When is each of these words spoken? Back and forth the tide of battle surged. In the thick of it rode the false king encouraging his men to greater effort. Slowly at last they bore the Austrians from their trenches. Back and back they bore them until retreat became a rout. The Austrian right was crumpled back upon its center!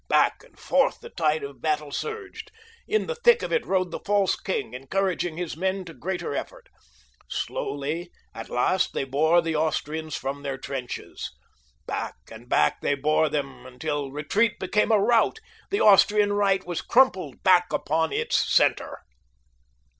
Back 0.09 0.43
and 0.43 0.57
forth 0.57 1.01
the 1.01 1.11
tide 1.11 1.43
of 1.43 1.61
battle 1.61 1.91
surged. 1.91 2.51
In 2.87 3.05
the 3.05 3.13
thick 3.13 3.43
of 3.43 3.53
it 3.53 3.63
rode 3.67 3.91
the 3.91 3.99
false 3.99 4.35
king 4.35 4.73
encouraging 4.73 5.37
his 5.37 5.55
men 5.55 5.85
to 5.85 5.93
greater 5.93 6.33
effort. 6.33 6.69
Slowly 7.29 8.09
at 8.33 8.49
last 8.49 8.93
they 8.93 9.03
bore 9.03 9.43
the 9.43 9.55
Austrians 9.55 10.15
from 10.15 10.41
their 10.41 10.57
trenches. 10.57 11.31
Back 11.85 12.15
and 12.31 12.49
back 12.49 12.81
they 12.81 12.95
bore 12.95 13.29
them 13.29 13.67
until 13.67 14.11
retreat 14.11 14.57
became 14.59 14.91
a 14.91 14.97
rout. 14.97 15.37
The 15.69 15.81
Austrian 15.81 16.33
right 16.33 16.65
was 16.65 16.81
crumpled 16.81 17.43
back 17.43 17.71
upon 17.71 18.11
its 18.11 18.43
center! 18.51 19.03